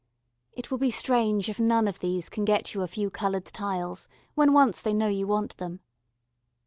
[0.53, 4.07] It will be strange if none of these can get you a few coloured tiles
[4.33, 5.79] when once they know you want them.